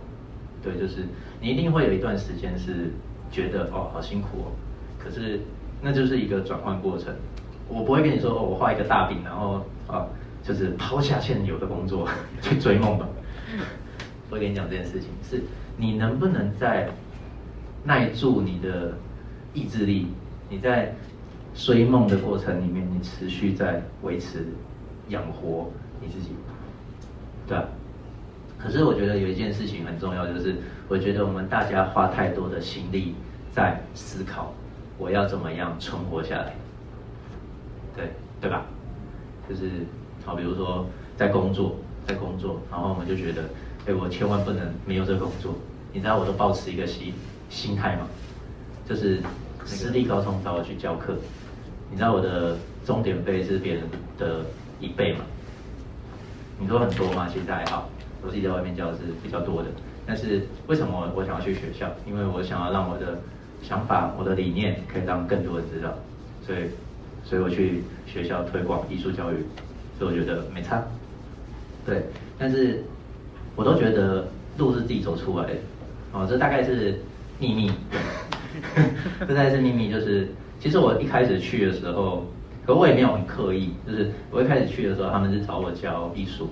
[0.62, 1.06] 对，就是
[1.42, 2.92] 你一定会有一段时间是
[3.32, 4.52] 觉得哦好辛苦哦，
[4.98, 5.40] 可是
[5.82, 7.14] 那就是一个转换过程。
[7.68, 10.08] 我不会跟你说哦，我画一个大饼，然后啊
[10.44, 12.08] 就是抛下现有的工作
[12.42, 13.08] 去追梦吧。
[14.30, 15.42] 我会跟你讲这件事情，是
[15.78, 16.90] 你能不能在
[17.84, 18.94] 耐住你的
[19.54, 20.08] 意志力，
[20.50, 20.94] 你在
[21.56, 24.46] 追梦的过程里面，你持续在维持
[25.08, 26.30] 养活你自己，
[27.48, 27.66] 对吧？
[28.62, 30.56] 可是我觉得有一件事情很重要，就是
[30.90, 33.16] 我觉得我们大家花太多的心力
[33.54, 34.54] 在思考
[34.98, 36.54] 我要怎么样存活下来，
[37.96, 38.66] 对对吧？
[39.48, 39.70] 就是
[40.26, 43.44] 好，比如说在工作，在工作，然后我们就觉得，
[43.88, 45.56] 哎，我千万不能没有这个工作。
[45.94, 47.14] 你知道我都保持一个心
[47.50, 48.08] 心态吗？
[48.86, 49.22] 就是
[49.66, 51.16] 私立高中找我去教课，
[51.90, 53.84] 你知道我的终点费是别人
[54.18, 54.42] 的
[54.82, 55.20] 一倍吗？
[56.60, 57.30] 你说很多吗？
[57.32, 57.90] 其实还好。
[58.22, 59.70] 我自己在外面教是比较多的，
[60.06, 61.90] 但是为什么我想要去学校？
[62.08, 63.18] 因为我想要让我的
[63.62, 65.94] 想法、我的理念可以让更多人知道，
[66.46, 66.60] 所以，
[67.24, 69.38] 所以我去学校推广艺术教育，
[69.98, 70.84] 所以我觉得没差。
[71.86, 72.04] 对，
[72.38, 72.84] 但是
[73.56, 74.28] 我都觉得
[74.58, 75.54] 路是自己走出来的，
[76.14, 77.00] 哦，这大概是
[77.40, 77.72] 秘密，
[79.20, 80.28] 这大概是秘密，就是
[80.60, 82.26] 其实我一开始去的时候，
[82.66, 86.50] 可我也没有很刻意，就是我一开始去的时候，他们是找我教艺术，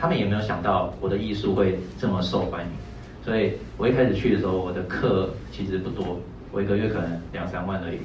[0.00, 2.70] 他们也没有想到我的艺术会这么受欢迎，
[3.24, 6.20] 所以我一开始去的时候，我的课其实不多。
[6.52, 7.98] 我一个月可能两三万而已，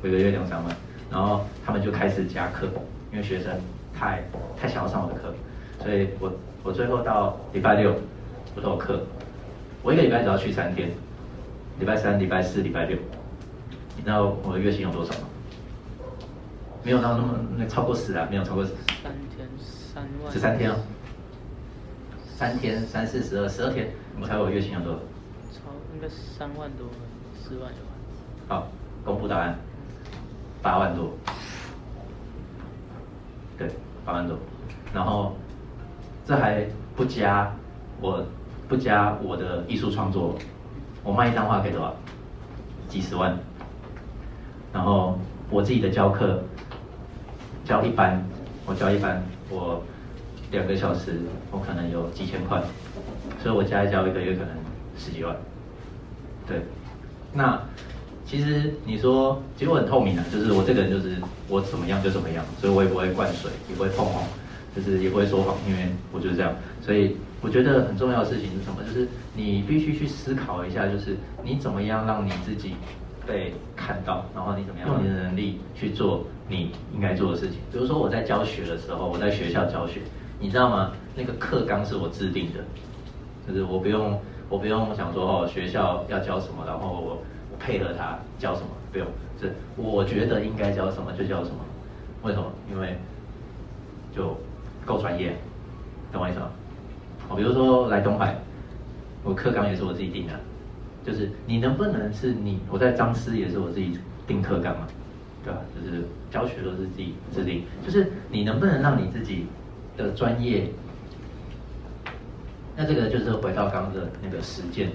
[0.00, 0.76] 我一个月两三万，
[1.10, 2.68] 然后他们就开始加课，
[3.12, 3.52] 因为学生
[3.92, 4.22] 太
[4.56, 5.34] 太想要上我的课，
[5.82, 7.94] 所以我我最后到礼拜六
[8.54, 9.00] 我都有课，
[9.82, 10.88] 我一个礼拜只要去三天，
[11.78, 12.96] 礼拜三、礼拜四、礼拜六，
[13.96, 15.28] 你知道我的月薪有多少吗？
[16.84, 18.70] 没有到那么那超过十啊，没有超过十。
[19.02, 20.32] 三天三万。
[20.32, 20.76] 十三天哦，
[22.36, 23.88] 三天三四十二十二天，
[24.20, 24.98] 我猜我月薪有多少？
[25.52, 25.60] 超
[25.94, 26.88] 应该三万多。
[27.32, 27.78] 四万有
[28.48, 28.66] 好，
[29.04, 29.56] 公布答案，
[30.62, 31.12] 八万多，
[33.56, 33.68] 对，
[34.04, 34.36] 八万多，
[34.92, 35.36] 然后
[36.26, 36.66] 这还
[36.96, 37.54] 不加
[38.00, 38.24] 我
[38.68, 40.36] 不加我的艺术创作，
[41.02, 41.94] 我卖一张画可以多少？
[42.88, 43.36] 几十万，
[44.72, 45.18] 然后
[45.50, 46.42] 我自己的教课
[47.64, 48.24] 教一班，
[48.66, 49.82] 我教一班，我
[50.54, 51.18] 两个小时
[51.50, 52.62] 我可能有几千块，
[53.42, 54.50] 所以我加一加一个月可能
[54.96, 55.34] 十几万，
[56.46, 56.58] 对。
[57.32, 57.60] 那
[58.24, 61.16] 其实你说，其实我很透明的，就是我这个人就是
[61.48, 64.22] 我怎么样就怎么样，所以我也不会灌水，也不会碰红，
[64.74, 66.54] 就是也不会说谎，因为我就是这样。
[66.80, 68.82] 所以我觉得很重要的事情是什么？
[68.86, 72.76] 就是你必须去思考一下，就是你怎么样让你自己
[73.26, 77.58] 被看到，然后你怎么样用你的能力去做你应该做的事情。
[77.72, 80.00] 比如说我在教学的时候，我在学校教学，
[80.44, 80.92] 你知道吗？
[81.16, 82.60] 那个课纲是我制定的，
[83.48, 84.20] 就是我不用。
[84.50, 87.22] 我不用想说哦，学校要教什么，然后我
[87.58, 89.06] 配合他教什么，不用，
[89.40, 91.56] 是我觉得应该教什么就教什么。
[92.22, 92.44] 为什么？
[92.70, 92.98] 因为
[94.14, 94.36] 就
[94.84, 95.34] 够专业，
[96.12, 96.50] 懂我意思吗？
[97.30, 98.36] 我比如说来东海，
[99.24, 100.34] 我课纲也是我自己定的，
[101.06, 104.86] 就是你能不能是你我在张师也是我自己定课纲嘛，
[105.42, 105.58] 对吧？
[105.74, 109.46] 就是教学都是自己制定，就是你能不能让你自己
[109.96, 110.68] 的专业。
[112.76, 114.90] 那这个就是回到刚刚的那个实践，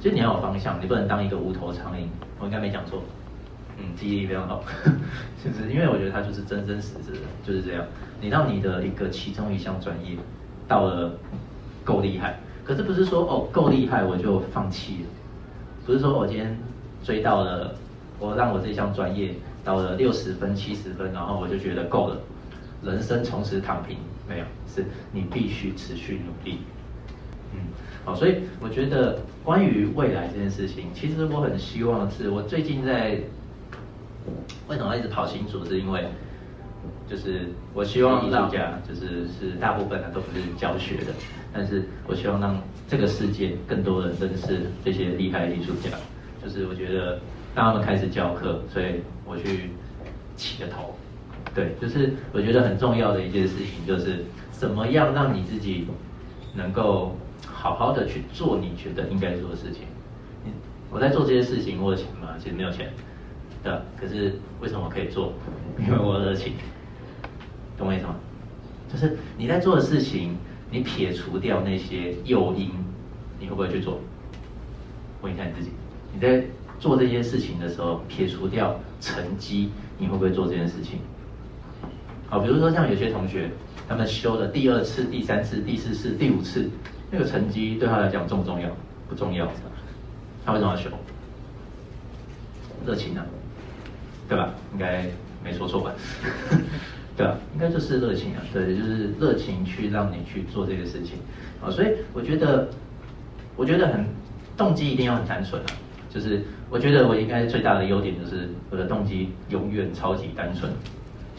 [0.00, 2.06] 其实你要有方向，你不能当一个无头苍蝇。
[2.38, 3.02] 我应该没讲错，
[3.78, 4.62] 嗯，记忆力非常好，
[5.42, 5.72] 是不是？
[5.72, 7.84] 因为我觉得它就是真真实实的，就是这样。
[8.20, 10.16] 你让你的一个其中一项专业
[10.68, 11.12] 到了
[11.84, 15.08] 够厉害，可是不是说哦够厉害我就放弃了，
[15.84, 16.56] 不是说我今天
[17.02, 17.74] 追到了，
[18.20, 22.16] 我让我这项专业到了六十分、七十分，然后我就觉得够了，
[22.82, 26.58] 人生从此躺平，没有，是你必须持续努力。
[27.52, 27.60] 嗯，
[28.04, 33.20] 好，所以我觉得关于未来这件事情，其实我很希望是，我最近在
[34.68, 36.06] 为什么一直跑新竹，是因为
[37.08, 41.12] 就是我希望艺术家，就是是大部分的都不是教学的，
[41.52, 45.90] 但是我希望让这个世界更多人认识这些厉害的艺术家，
[46.42, 47.20] 就是我觉得
[47.54, 49.70] 让他们开始教课，所以我去
[50.36, 50.95] 起个头，
[51.56, 55.88] 对，就是我觉得很重要的一件事情，就是怎么样让你自己
[56.54, 57.16] 能够。
[57.52, 59.82] 好好的去做你觉得应该做的事情。
[60.90, 62.34] 我在做这些事情，我有钱吗？
[62.38, 62.90] 其实没有钱，
[63.62, 65.32] 对可是为什么我可以做？
[65.78, 66.54] 因为我热情，
[67.76, 68.14] 懂我意思吗？
[68.90, 70.36] 就是你在做的事情，
[70.70, 72.70] 你撇除掉那些诱因，
[73.40, 74.00] 你会不会去做？
[75.22, 75.70] 问一下你自己，
[76.14, 76.44] 你在
[76.78, 81.00] 做这些事情的时候，撇除掉成绩，你会不会做这件事情？
[82.28, 83.50] 好，比如说像有些同学，
[83.88, 86.68] 他们修了第二次、第三次、第四次、第五次。
[87.08, 88.68] 那个成绩对他来讲重不重要？
[89.08, 89.48] 不重要。
[90.44, 90.90] 他为什么要修？
[92.84, 93.24] 热情啊，
[94.28, 94.52] 对吧？
[94.72, 95.06] 应该
[95.42, 95.92] 没说错吧？
[97.16, 97.38] 对吧？
[97.54, 101.18] 应该就是热情啊，对，就是热情去让你去做这个事情
[101.62, 101.70] 啊。
[101.70, 102.68] 所以我觉得，
[103.54, 104.04] 我觉得很
[104.56, 105.66] 动机一定要很单纯啊。
[106.10, 110.72] 就是我觉得我应该最大的优点就是我的动机永远超级单纯，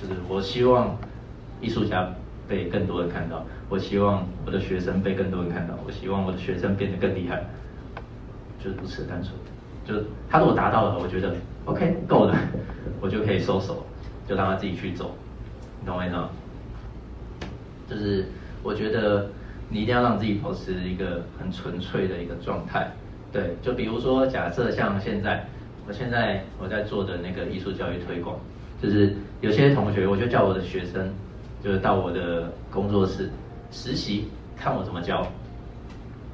[0.01, 0.97] 就是我希望
[1.61, 2.13] 艺术家。
[2.49, 7.43] 被更多人看到，我希望我的学生被更多人看到，我希望我的学生变得更厉害，
[8.63, 9.33] 就如此单纯。
[9.85, 12.33] 就他如果达到了，我觉得 OK 够了，
[13.03, 13.85] 我就可以收手，
[14.25, 15.11] 就让他自己去走，
[15.81, 16.29] 你懂我意思吗？
[17.89, 18.27] 就是
[18.63, 19.29] 我觉得
[19.67, 22.89] 你一定要让自己保持一个很纯粹的一个状态。
[23.33, 25.45] 对，就比如说假设像现在，
[25.85, 28.39] 我现在我在做的那个艺术教育推广，
[28.81, 31.09] 就是有些同学，我就叫我的学生。
[31.63, 33.29] 就是到我的工作室
[33.71, 35.27] 实习，看我怎么教，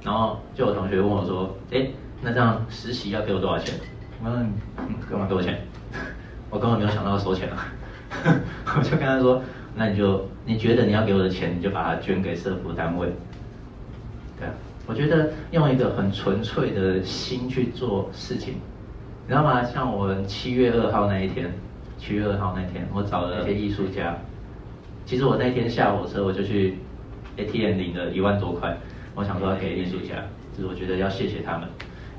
[0.04, 1.88] 然后就有同学问我说：“哎，
[2.22, 3.74] 那这样实习要给我多少钱？”
[4.22, 4.54] 我说嗯
[5.10, 5.62] 干嘛给我钱？
[6.52, 7.66] 我根本没有想到要收钱啊，
[8.78, 9.42] 我就跟他说，
[9.76, 13.08] 那你就你觉得你要给我的钱，你就把它捐给社福单位。
[14.38, 14.54] 对啊，
[14.86, 18.56] 我觉得用一个很纯粹的心去做事情，
[19.24, 19.64] 你知道吗？
[19.64, 21.52] 像我们七月二号那一天，
[21.98, 24.18] 七月二号那天，我找了一些艺术家。
[25.06, 26.78] 其实我那天下火车，我就去
[27.38, 28.78] ATM 领了一万多块，
[29.16, 30.16] 我想说要给艺术家，
[30.56, 31.68] 就是我觉得要谢谢他们。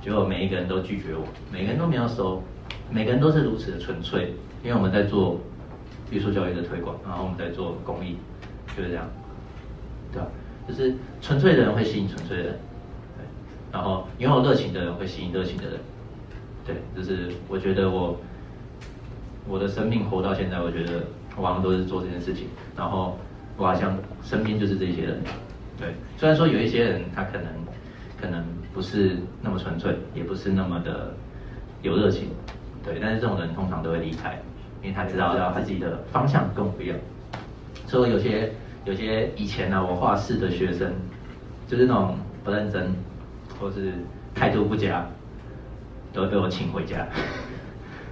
[0.02, 2.42] 结果每一个人都拒绝我，每个人都没有收，
[2.90, 5.40] 每个人都是如此的纯粹，因为我们在做
[6.10, 8.16] 艺术教育的推广，然后我们在做公益，
[8.76, 9.08] 就是这样，
[10.12, 10.28] 对吧？
[10.68, 12.52] 就是纯粹的人会吸引纯粹的人，
[13.16, 13.24] 对，
[13.72, 15.80] 然后拥有热情的人会吸引热情的人，
[16.66, 18.18] 对，就是我觉得我
[19.48, 21.02] 我的生命活到现在，我觉得
[21.36, 23.18] 我好像都是做这件事情，然后
[23.56, 25.20] 我好像身边就是这些人，
[25.78, 27.46] 对，虽然说有一些人他可能
[28.20, 28.44] 可能。
[28.74, 31.14] 不是那么纯粹，也不是那么的
[31.82, 32.24] 有热情，
[32.82, 32.98] 对。
[33.00, 34.36] 但是这种人通常都会离开，
[34.82, 36.98] 因为他知道，他自己的方向跟我不一样。
[37.86, 38.50] 所以有些
[38.84, 40.92] 有些以前呢，我画室的学生，
[41.68, 42.92] 就是那种不认真，
[43.60, 43.92] 或是
[44.34, 45.06] 态度不佳，
[46.12, 47.06] 都会被我请回家。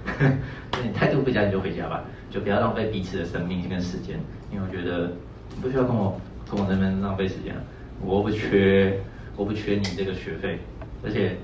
[0.83, 4.19] 你态度不佳，你就回家吧，就不要浪费彼此的生命跟时间。
[4.51, 5.11] 因为我觉得
[5.55, 7.55] 你不需要跟我跟我那边浪费时间，
[8.01, 8.99] 我不缺。
[9.35, 10.59] 我不缺你这个学费，
[11.03, 11.35] 而且，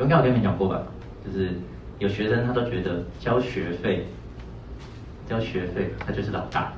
[0.00, 0.82] 应该我跟你们讲过吧，
[1.24, 1.52] 就是
[2.00, 4.04] 有学生他都觉得交学费，
[5.28, 6.72] 交学费他就是老大，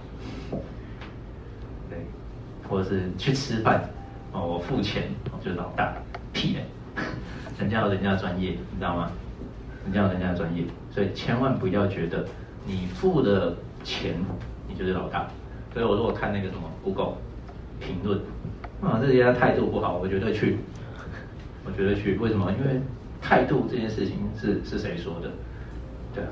[1.88, 1.98] 对，
[2.68, 3.88] 或者是去吃饭，
[4.31, 5.94] 哦我付钱我就是老大，
[6.35, 6.66] 屁嘞，
[7.59, 9.11] 人家有人家的专业，你知道吗？
[9.88, 12.24] 人家有人家的专业，所以千万不要觉得
[12.66, 14.14] 你付的钱
[14.68, 15.27] 你就是老大。
[15.72, 17.14] 所以我如果看那个什么 Google
[17.81, 18.20] 评论。
[18.81, 20.59] 啊，这些态度不好，我绝对去，
[21.64, 22.16] 我绝对去。
[22.18, 22.53] 为什么？
[22.53, 22.81] 因为
[23.20, 25.29] 态度这件事情是是谁说的？
[26.14, 26.31] 对啊，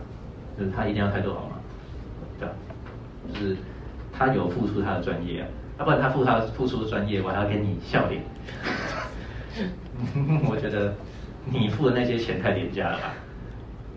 [0.57, 1.57] 就是他一定要态度好嘛，
[2.39, 2.53] 对啊，
[3.33, 3.57] 就是
[4.13, 5.49] 他有付出他的专业啊，
[5.81, 8.23] 要不然他付他付出的专业，我还要给你笑脸。
[10.49, 10.95] 我觉得
[11.47, 13.13] 你付的那些钱太廉价了吧？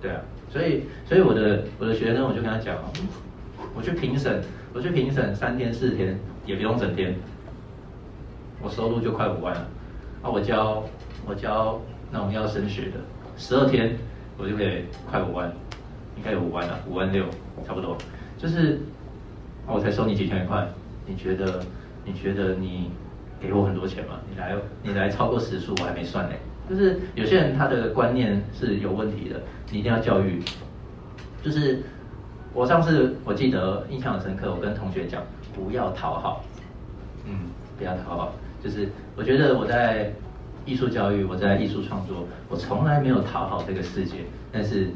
[0.02, 2.78] 对啊，所以所以我的我的学生我就跟他讲，
[3.76, 4.42] 我去评审，
[4.74, 7.16] 我去评审三天四天，也不用整天。
[8.62, 9.62] 我收入就快五万了，
[10.22, 10.84] 啊，我教
[11.26, 11.80] 我教
[12.12, 12.98] 那种要升学的，
[13.38, 13.96] 十二天
[14.38, 15.50] 我就可以快五万，
[16.18, 17.26] 应该有五万了，五万六
[17.66, 17.98] 差不多。
[18.38, 18.80] 就是，
[19.66, 20.68] 我才收你几千块，
[21.06, 21.62] 你觉得
[22.06, 22.92] 你觉得你
[23.40, 24.20] 给我很多钱吗？
[24.30, 26.36] 你来你来超过时数我还没算呢。
[26.70, 30.42] 就是有些人他的观念是有问题的，你一定要教育。
[31.42, 31.82] 就是
[32.54, 36.44] 我上次我记得印象很深刻，我跟同学讲不要讨好，
[37.26, 38.34] 嗯，不要讨好。
[38.64, 40.12] 就是我觉得我在
[40.66, 44.18] 艺术教育，我在艺术创作，我从来没有讨好这个世界，
[44.52, 44.90] 但是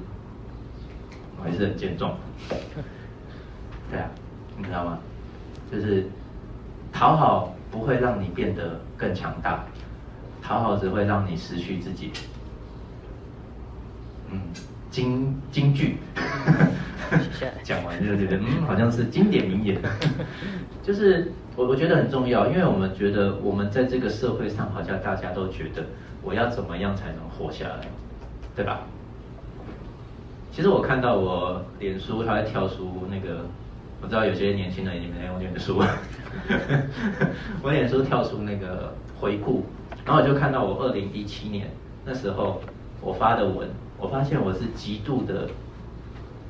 [1.37, 2.15] 我还是很健壮。
[3.89, 4.09] 对啊，
[4.57, 4.99] 你知道吗？
[5.71, 6.05] 就是
[6.91, 9.63] 讨好不会让你变得更强大，
[10.43, 12.11] 讨好只会让你失去自己。
[14.29, 14.39] 嗯，
[14.91, 15.97] 京京剧，
[17.63, 19.81] 讲完就觉得嗯，好像是经典名言，
[20.83, 21.31] 就是。
[21.55, 25.83] 我我觉得很重要，因为我们觉得我们在这个社会上，好像大家都觉得
[26.23, 27.87] 我要怎么样才能活下来，
[28.55, 28.79] 对吧？
[30.51, 33.45] 其实我看到我脸书，它会跳出那个，
[34.01, 35.79] 我知道有些年轻人已经没用脸书，
[37.61, 39.63] 我脸书跳出那个回顾，
[40.05, 41.69] 然后我就看到我二零一七年
[42.05, 42.61] 那时候
[43.01, 45.49] 我发的文，我发现我是极度的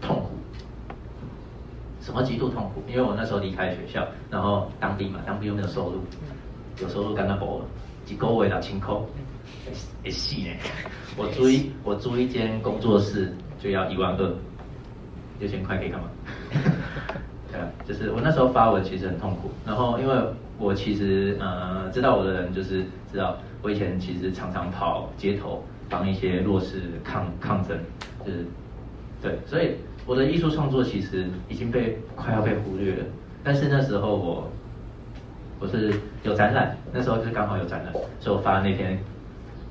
[0.02, 0.30] 痛苦。
[2.02, 2.84] 什么极度痛苦？
[2.88, 6.00] 因为我那时候离开学校，然后当兵嘛，当兵又没有收入，
[6.82, 7.66] 有收入干那薄了，
[8.06, 8.94] 几个月两千块，
[10.04, 10.50] 也细呢。
[11.16, 14.34] 我租一我租一间工作室就要一万二，
[15.40, 16.10] 六千块可以干嘛？
[17.54, 20.16] 对，就是我那时候发文其实很痛苦，然后因为
[20.58, 27.78] 我其实呃知道我的人就是知道我以前其实常常跑街头帮一些弱势抗抗争，
[28.26, 28.46] 就是
[29.22, 29.76] 对，所以。
[30.06, 33.06] 我的艺术创作其实已经被快要被忽略了，
[33.42, 34.50] 但是那时候我
[35.62, 35.94] 我是
[36.24, 39.00] 有展览，那时候就是刚好有展览，所以我发那篇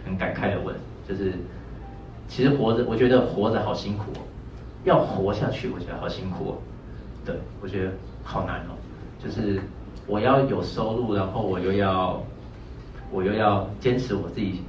[0.06, 0.74] 很感慨的文，
[1.06, 1.34] 就是
[2.28, 4.24] 其实活着，我觉得活着好辛苦哦，
[4.84, 6.56] 要活下去，我觉得好辛苦哦，
[7.24, 7.92] 对，我觉得
[8.24, 8.74] 好难哦，
[9.22, 9.60] 就是
[10.06, 12.22] 我要有收入，然后我又要
[13.10, 14.62] 我又要坚持我自己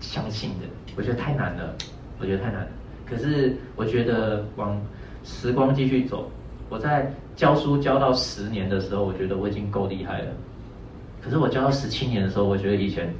[0.00, 1.74] 相信的，我觉得太难了，
[2.18, 2.68] 我觉得太难了，
[3.06, 4.80] 可是我觉得往
[5.24, 6.30] 时光继续走，
[6.68, 10.32] 我在教书教到十年的时候，我觉得我已经够厉害了。
[11.22, 13.12] 可是我教到十七年的时候，我觉得以前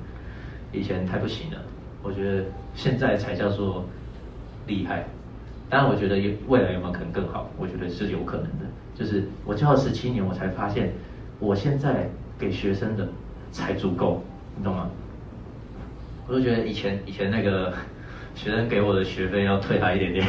[0.73, 1.59] 以前太不行了。
[2.03, 3.85] 我觉得现在才叫做
[4.67, 5.05] 厉害。
[5.69, 6.17] 当然，我觉得
[6.49, 7.51] 未来有没有可能更好？
[7.59, 8.65] 我觉得是有可能的。
[9.01, 10.93] 就是我教了十七年，我才发现，
[11.39, 13.09] 我现在给学生的
[13.51, 14.23] 才足够，
[14.59, 14.91] 你懂吗？
[16.29, 17.73] 我就觉得以前以前那个
[18.37, 20.27] 学生给我的学费要退他一点点，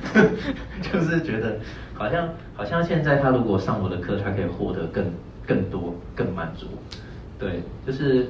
[0.80, 1.58] 就是觉得
[1.92, 5.04] 好像好像现在他如果上我的课，他可以获得更
[5.46, 6.68] 更多更满足。
[7.38, 8.28] 对，就是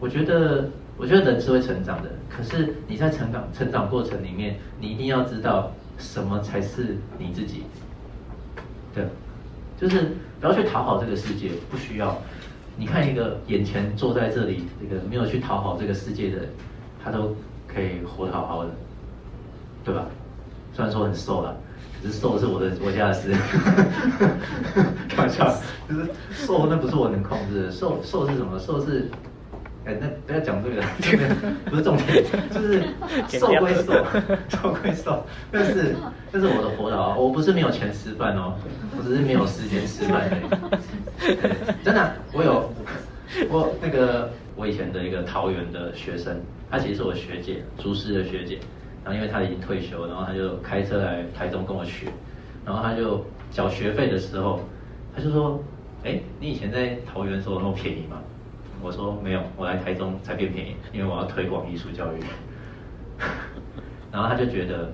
[0.00, 7.62] 我觉得我觉得人是会成长的，可是你在成长成长过程里面，你一定要知道什么才是你自己。
[8.94, 9.06] 对，
[9.80, 12.16] 就是不要去讨好这个世界，不需要。
[12.76, 16.42] 你看一个眼前坐在这里这个没有去讨好这个世界的，
[17.02, 17.34] 他都
[17.66, 18.70] 可以活得好好的，
[19.84, 20.06] 对吧？
[20.72, 21.56] 虽然说很瘦了，
[22.00, 23.32] 可是瘦是我的我家的事。
[25.08, 25.52] 开玩笑，
[25.88, 28.58] 就是瘦那不是我能控制的，瘦瘦是什么？
[28.58, 29.08] 瘦是。
[29.88, 31.24] 哎，那不要讲这个，这个
[31.64, 32.22] 不是重点，
[32.52, 32.82] 就是
[33.38, 34.04] 瘦归瘦，
[34.50, 35.96] 瘦归瘦，但是
[36.30, 38.52] 但是我的活道，我不是没有钱吃饭哦，
[38.98, 41.82] 我只是没有时间吃饭而已。
[41.82, 42.70] 真的，我有
[43.48, 46.38] 我那个我以前的一个桃园的学生，
[46.70, 48.58] 她其实是我学姐，厨师的学姐，
[49.02, 52.08] 然后因为她已经退休，然后她就开车来台中跟我学，
[52.66, 54.60] 然后她就缴学费的时候，
[55.16, 55.58] 她就说，
[56.04, 58.18] 哎，你以前在桃园的时候那么便宜吗？
[58.80, 62.20] 我说没有，我来台中才变便宜，因为我要推广艺术教育。
[64.12, 64.92] 然后他就觉得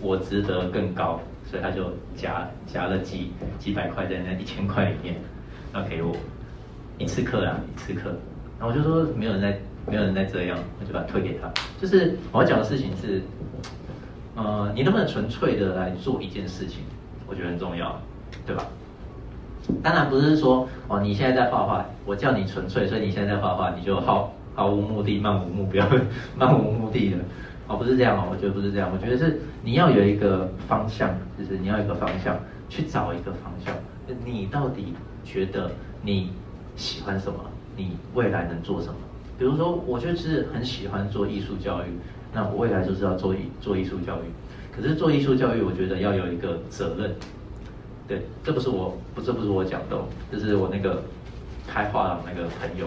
[0.00, 5.16] 我值得更高，所以他就夹夹了几几百块在那一千块里面，
[5.74, 6.14] 要给我
[6.98, 8.10] 一次课啊，一次课。
[8.58, 11.50] 然后我就说没有人在，没有人在这样，我就把它推给他。
[11.80, 13.22] 就是我要讲的事情是，
[14.36, 16.80] 呃，你能不能纯粹的来做一件事情，
[17.26, 18.00] 我觉得很重要，
[18.46, 18.66] 对吧？
[19.82, 25.86] 当然不是说哦，你现在在画画，我叫你纯粹，所以你现在在画画，你就毫毫无目的、漫无目标、
[26.36, 27.16] 漫无目的的，
[27.68, 32.36] 哦，不是这样哦，我觉得不是这样，我觉得是你要有一个方向，就是你要有一个方向
[32.68, 33.74] 去找一个方向，
[34.24, 34.94] 你到底
[35.24, 35.70] 觉得
[36.02, 36.30] 你
[36.76, 37.38] 喜欢什么？
[37.76, 38.94] 你未来能做什么？
[39.38, 41.86] 比如说，我就是很喜欢做艺术教育，
[42.32, 44.26] 那我未来就是要做艺做艺术教育，
[44.74, 47.14] 可是做艺术教育，我觉得要有一个责任。
[48.08, 51.02] 对，这不是我不，这不是我讲的，哦这是我那个
[51.66, 52.86] 开画廊那个朋友，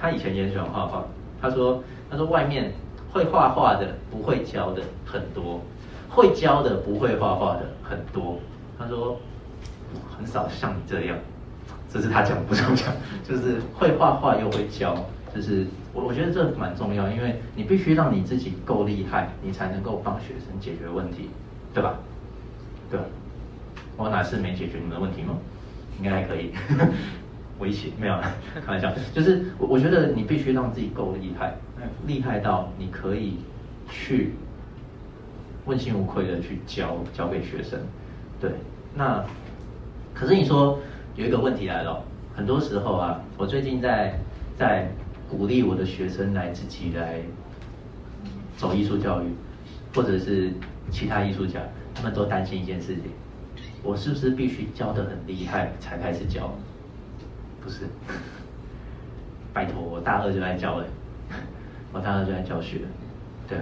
[0.00, 1.04] 他以前也喜欢画画。
[1.42, 2.72] 他说，他说外面
[3.10, 5.60] 会画画的不会教的很多，
[6.08, 8.38] 会教的不会画画的很多。
[8.78, 9.18] 他说，
[10.16, 11.18] 很少像你这样，
[11.92, 12.94] 这是他讲，不是我讲，
[13.28, 14.94] 就是会画画又会教，
[15.34, 21.30] 就是我我觉得这蛮重要，因为你必须让你自己够厉害，你才能够帮学生解决问题，
[21.74, 21.98] 对吧？
[22.88, 23.00] 对。
[24.00, 25.36] 我哪次没解决你们的问题吗？
[25.98, 26.50] 应该还可以，
[27.60, 28.18] 威胁没有，
[28.64, 31.54] 开玩笑，就是我我觉得你必须让自己够厉害，
[32.06, 33.36] 厉害到你可以
[33.90, 34.32] 去
[35.66, 37.78] 问心无愧的去教教给学生，
[38.40, 38.50] 对，
[38.94, 39.22] 那
[40.14, 40.78] 可是你说
[41.16, 42.02] 有一个问题来了，
[42.34, 44.18] 很多时候啊，我最近在
[44.56, 44.90] 在
[45.28, 47.20] 鼓励我的学生来自己来
[48.56, 49.26] 走艺术教育，
[49.94, 50.50] 或者是
[50.90, 51.60] 其他艺术家，
[51.94, 53.04] 他们都担心一件事情。
[53.82, 56.52] 我是不是必须教的很厉害才开始教？
[57.62, 57.80] 不是，
[59.52, 60.86] 拜托，我大二就在教了，
[61.92, 62.80] 我大二就在教学，
[63.48, 63.58] 对，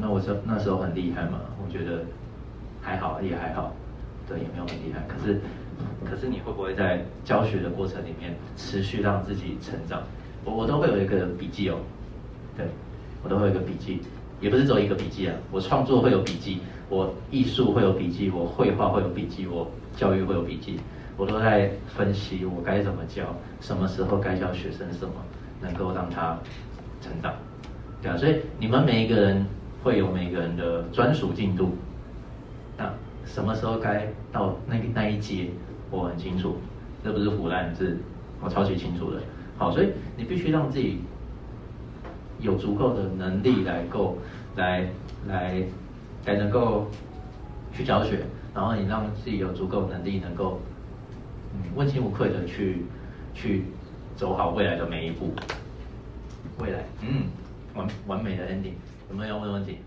[0.00, 1.40] 那我说那时候很厉害嘛？
[1.64, 2.02] 我觉得
[2.80, 3.72] 还好，也还好，
[4.28, 5.02] 对，也没有很厉害。
[5.08, 5.40] 可是，
[6.04, 10.02] 可是你会不会在教学的过程里面持续让自己成长？
[10.44, 11.78] 我我都会有一个笔记哦，
[12.56, 12.66] 对，
[13.22, 14.00] 我都会有一个笔记。
[14.40, 16.60] 也不是只有一个笔记啊，我创作会有笔记，
[16.92, 19.66] 我艺术会有笔记，我绘画会有笔记，我
[19.96, 20.78] 教育会有笔记，
[21.16, 25.14] 我都在分析我该怎么教，什么时候该教学生什么，
[25.62, 26.38] 能够让他
[27.00, 27.32] 成长，
[28.02, 29.46] 对啊，所以你们每一个人
[29.82, 31.70] 会有每个人的专属进度，
[32.76, 32.92] 那
[33.24, 35.48] 什么时候该到那那一阶，
[35.90, 36.58] 我很清楚，
[37.02, 37.96] 这不是胡乱，是
[38.42, 39.16] 我超级清楚的。
[39.56, 40.98] 好，所以你必须让自己。
[42.40, 44.18] 有足够的能力来够
[44.56, 44.84] 来
[45.28, 45.62] 来
[46.24, 46.86] 来能够
[47.72, 48.20] 去教学，
[48.54, 50.60] 然后你让自己有足够能力能够
[51.54, 52.84] 嗯问心无愧的去
[53.34, 53.64] 去
[54.16, 55.32] 走好未来的每一步。
[56.58, 57.24] 未来，嗯，
[57.74, 58.74] 完完美的 ending，
[59.10, 59.78] 有没有要问问题？